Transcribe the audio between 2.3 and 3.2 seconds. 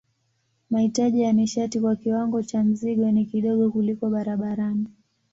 cha mzigo